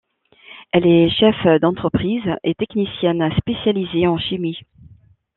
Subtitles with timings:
[0.71, 4.57] Elle est cheffe d'entreprise et technicienne spécialisée en chimie.